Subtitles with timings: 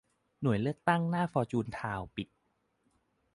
[0.41, 2.27] หน่วยเลือกตั้งหน้าฟอร์จูนทาวน์ปิด